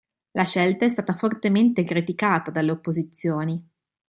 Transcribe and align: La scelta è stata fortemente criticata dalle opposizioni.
La 0.31 0.45
scelta 0.45 0.83
è 0.85 0.89
stata 0.89 1.13
fortemente 1.13 1.83
criticata 1.83 2.49
dalle 2.49 2.71
opposizioni. 2.71 3.63